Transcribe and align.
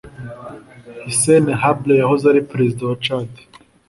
Hissène 1.07 1.49
Habré 1.61 1.93
yahoze 2.01 2.25
ari 2.31 2.41
Perezida 2.51 2.81
wa 2.89 2.95
Tchad 3.03 3.29